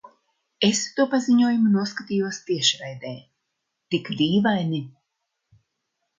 Es 0.67 0.79
to 0.99 1.03
paziņojumu 1.11 1.73
noskatījos 1.75 2.39
tiešraidē. 2.47 3.13
Tik 3.93 4.11
dīvaini. 4.25 4.83